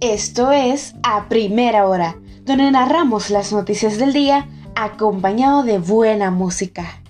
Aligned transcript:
Esto 0.00 0.50
es 0.50 0.94
A 1.02 1.28
Primera 1.28 1.86
Hora, 1.86 2.16
donde 2.46 2.70
narramos 2.70 3.28
las 3.28 3.52
noticias 3.52 3.98
del 3.98 4.14
día 4.14 4.48
acompañado 4.74 5.62
de 5.62 5.78
buena 5.78 6.30
música. 6.30 7.02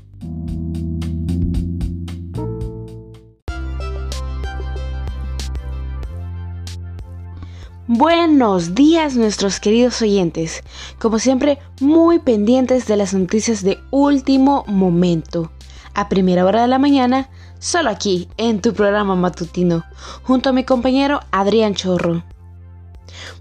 Buenos 7.86 8.74
días 8.74 9.14
nuestros 9.14 9.60
queridos 9.60 10.02
oyentes, 10.02 10.64
como 10.98 11.20
siempre 11.20 11.60
muy 11.80 12.18
pendientes 12.18 12.88
de 12.88 12.96
las 12.96 13.14
noticias 13.14 13.62
de 13.62 13.78
último 13.92 14.64
momento. 14.66 15.52
A 15.94 16.08
primera 16.08 16.44
hora 16.44 16.62
de 16.62 16.68
la 16.68 16.80
mañana, 16.80 17.30
solo 17.60 17.88
aquí, 17.88 18.28
en 18.36 18.60
tu 18.60 18.74
programa 18.74 19.14
matutino, 19.14 19.84
junto 20.24 20.48
a 20.48 20.52
mi 20.52 20.64
compañero 20.64 21.20
Adrián 21.30 21.76
Chorro. 21.76 22.24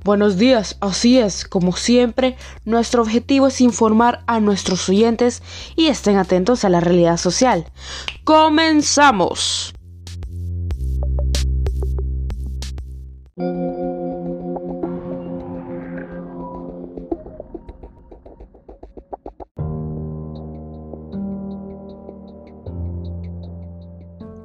Buenos 0.03 0.37
días, 0.37 0.77
así 0.81 1.19
es, 1.19 1.45
como 1.45 1.75
siempre, 1.75 2.37
nuestro 2.65 3.01
objetivo 3.01 3.47
es 3.47 3.61
informar 3.61 4.23
a 4.27 4.39
nuestros 4.39 4.87
oyentes 4.89 5.41
y 5.75 5.87
estén 5.87 6.17
atentos 6.17 6.65
a 6.65 6.69
la 6.69 6.79
realidad 6.79 7.17
social. 7.17 7.65
¡Comenzamos! 8.23 9.73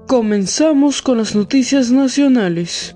Comenzamos 0.07 1.03
con 1.03 1.19
las 1.19 1.35
noticias 1.35 1.91
nacionales. 1.91 2.95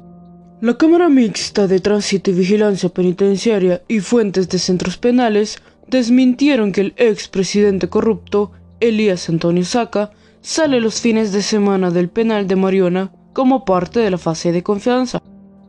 La 0.61 0.77
Cámara 0.77 1.09
Mixta 1.09 1.69
de 1.69 1.79
Tránsito 1.79 2.33
y 2.33 2.35
Vigilancia 2.35 2.89
Penitenciaria 2.89 3.81
y 3.87 4.01
fuentes 4.01 4.49
de 4.49 4.59
centros 4.59 4.99
penales 4.99 5.59
desmintieron 5.87 6.73
que 6.73 6.81
el 6.81 6.95
expresidente 6.97 7.89
corrupto, 7.89 8.51
Elías 8.81 9.29
Antonio 9.29 9.65
Saca, 9.65 10.11
sale 10.41 10.81
los 10.81 11.01
fines 11.01 11.31
de 11.31 11.43
semana 11.43 11.93
del 11.93 12.09
penal 12.09 12.49
de 12.49 12.57
Mariona 12.57 13.13
como 13.33 13.65
parte 13.65 14.01
de 14.01 14.11
la 14.11 14.19
fase 14.19 14.51
de 14.51 14.65
confianza, 14.65 15.23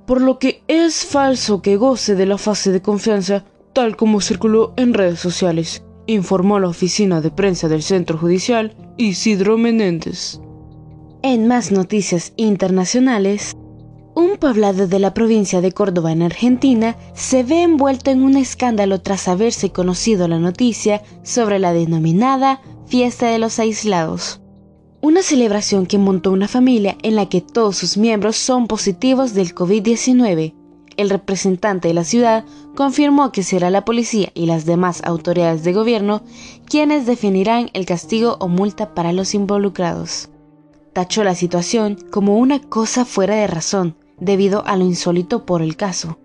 por 0.07 0.21
lo 0.21 0.39
que 0.39 0.63
es 0.67 1.05
falso 1.05 1.61
que 1.61 1.75
goce 1.77 2.15
de 2.15 2.25
la 2.25 2.39
fase 2.39 2.71
de 2.71 2.81
confianza 2.81 3.45
tal 3.73 3.95
como 3.95 4.21
circuló 4.21 4.73
en 4.75 4.95
redes 4.95 5.19
sociales, 5.19 5.83
informó 6.07 6.59
la 6.59 6.67
oficina 6.67 7.21
de 7.21 7.29
prensa 7.29 7.67
del 7.67 7.83
Centro 7.83 8.17
Judicial 8.17 8.75
Isidro 8.97 9.55
Menéndez. 9.55 10.39
En 11.21 11.47
más 11.47 11.71
noticias 11.71 12.33
internacionales, 12.37 13.55
un 14.19 14.35
poblado 14.35 14.85
de 14.85 14.99
la 14.99 15.13
provincia 15.13 15.61
de 15.61 15.71
Córdoba 15.71 16.11
en 16.11 16.21
Argentina 16.21 16.97
se 17.13 17.43
ve 17.43 17.63
envuelto 17.63 18.11
en 18.11 18.21
un 18.21 18.35
escándalo 18.35 18.99
tras 18.99 19.29
haberse 19.29 19.71
conocido 19.71 20.27
la 20.27 20.39
noticia 20.39 21.01
sobre 21.23 21.57
la 21.57 21.71
denominada 21.71 22.59
Fiesta 22.85 23.27
de 23.27 23.39
los 23.39 23.59
Aislados. 23.59 24.41
Una 25.01 25.23
celebración 25.23 25.85
que 25.85 25.97
montó 25.97 26.31
una 26.31 26.49
familia 26.49 26.97
en 27.01 27.15
la 27.15 27.29
que 27.29 27.39
todos 27.39 27.77
sus 27.77 27.95
miembros 27.95 28.35
son 28.35 28.67
positivos 28.67 29.33
del 29.33 29.55
COVID-19. 29.55 30.53
El 30.97 31.09
representante 31.09 31.87
de 31.87 31.93
la 31.93 32.03
ciudad 32.03 32.43
confirmó 32.75 33.31
que 33.31 33.43
será 33.43 33.69
la 33.69 33.85
policía 33.85 34.31
y 34.33 34.47
las 34.47 34.65
demás 34.65 35.01
autoridades 35.05 35.63
de 35.63 35.71
gobierno 35.71 36.23
quienes 36.65 37.05
definirán 37.05 37.69
el 37.73 37.85
castigo 37.85 38.35
o 38.41 38.49
multa 38.49 38.93
para 38.93 39.13
los 39.13 39.33
involucrados 39.33 40.29
tachó 40.93 41.23
la 41.23 41.35
situación 41.35 41.97
como 42.11 42.37
una 42.37 42.59
cosa 42.59 43.05
fuera 43.05 43.35
de 43.35 43.47
razón, 43.47 43.95
debido 44.19 44.65
a 44.65 44.75
lo 44.75 44.85
insólito 44.85 45.45
por 45.45 45.61
el 45.61 45.75
caso. 45.75 46.17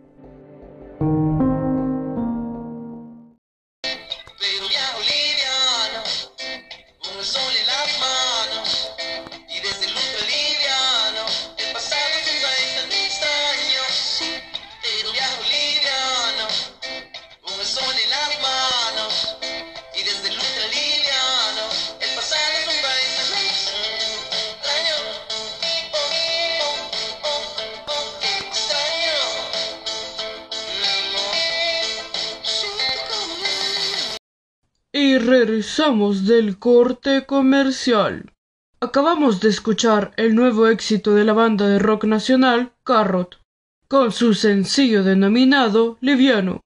Y 34.97 35.19
regresamos 35.19 36.25
del 36.25 36.61
corte 36.61 37.27
comercial. 37.27 38.33
Acabamos 38.79 39.41
de 39.41 39.49
escuchar 39.49 40.13
el 40.17 40.37
nuevo 40.37 40.69
éxito 40.69 41.17
de 41.17 41.25
la 41.25 41.33
banda 41.33 41.67
de 41.67 41.81
rock 41.81 42.05
nacional, 42.05 42.71
Carrot, 42.85 43.41
con 43.89 44.13
su 44.13 44.35
sencillo 44.35 45.03
denominado 45.03 45.99
Liviano. 46.01 46.61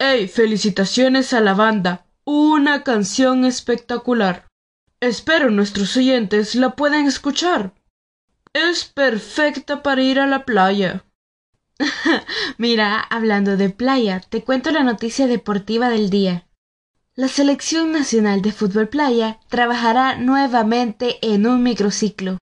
¡Hey! 0.00 0.26
Felicitaciones 0.26 1.32
a 1.32 1.40
la 1.40 1.54
banda. 1.54 2.06
Una 2.24 2.82
canción 2.82 3.44
espectacular. 3.44 4.48
Espero 4.98 5.48
nuestros 5.52 5.96
oyentes 5.96 6.56
la 6.56 6.70
puedan 6.70 7.06
escuchar. 7.06 7.72
Es 8.52 8.84
perfecta 8.84 9.84
para 9.84 10.02
ir 10.02 10.18
a 10.18 10.26
la 10.26 10.44
playa. 10.44 11.04
Mira, 12.58 12.98
hablando 12.98 13.56
de 13.56 13.70
playa, 13.70 14.20
te 14.28 14.42
cuento 14.42 14.72
la 14.72 14.82
noticia 14.82 15.28
deportiva 15.28 15.88
del 15.88 16.10
día. 16.10 16.48
La 17.16 17.26
Selección 17.26 17.90
Nacional 17.90 18.40
de 18.40 18.52
Fútbol 18.52 18.88
Playa 18.88 19.40
trabajará 19.48 20.16
nuevamente 20.16 21.18
en 21.22 21.44
un 21.44 21.60
microciclo, 21.60 22.38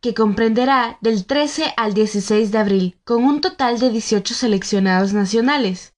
que 0.00 0.14
comprenderá 0.14 0.96
del 1.00 1.26
13 1.26 1.74
al 1.76 1.92
16 1.92 2.52
de 2.52 2.58
abril, 2.58 3.00
con 3.02 3.24
un 3.24 3.40
total 3.40 3.80
de 3.80 3.90
18 3.90 4.32
seleccionados 4.32 5.12
nacionales. 5.12 5.94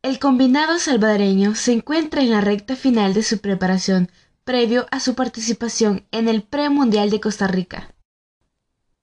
El 0.00 0.18
combinado 0.18 0.78
salvadoreño 0.78 1.54
se 1.54 1.72
encuentra 1.72 2.22
en 2.22 2.30
la 2.30 2.40
recta 2.40 2.76
final 2.76 3.12
de 3.12 3.22
su 3.22 3.40
preparación 3.40 4.10
previo 4.44 4.86
a 4.90 4.98
su 4.98 5.14
participación 5.14 6.06
en 6.12 6.28
el 6.28 6.44
Premundial 6.44 7.10
de 7.10 7.20
Costa 7.20 7.46
Rica, 7.46 7.94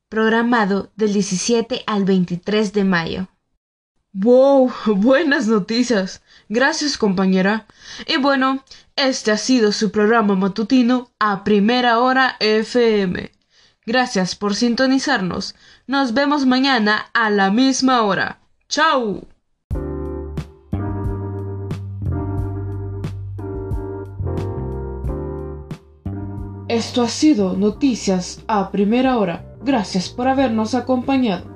programado 0.09 0.91
del 0.95 1.13
17 1.13 1.83
al 1.85 2.05
23 2.05 2.73
de 2.73 2.83
mayo. 2.83 3.27
¡Wow! 4.13 4.71
Buenas 4.95 5.47
noticias. 5.47 6.21
Gracias 6.47 6.97
compañera. 6.99 7.65
Y 8.05 8.17
bueno, 8.17 8.63
este 8.95 9.31
ha 9.31 9.37
sido 9.37 9.71
su 9.71 9.91
programa 9.91 10.35
matutino 10.35 11.09
a 11.19 11.43
primera 11.43 11.99
hora 11.99 12.37
FM. 12.39 13.31
Gracias 13.85 14.35
por 14.35 14.53
sintonizarnos. 14.53 15.55
Nos 15.87 16.13
vemos 16.13 16.45
mañana 16.45 17.07
a 17.13 17.31
la 17.31 17.49
misma 17.49 18.03
hora. 18.03 18.39
¡Chao! 18.69 19.27
Esto 26.69 27.01
ha 27.01 27.09
sido 27.09 27.57
Noticias 27.57 28.41
a 28.47 28.71
primera 28.71 29.17
hora. 29.17 29.43
Gracias 29.63 30.09
por 30.09 30.27
habernos 30.27 30.75
acompañado. 30.75 31.52